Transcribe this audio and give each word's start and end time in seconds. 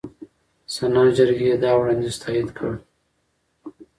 سنا 0.73 1.03
جرګې 1.17 1.51
دا 1.63 1.71
وړاندیز 1.79 2.15
تایید 2.23 2.49
کړ. 2.57 2.71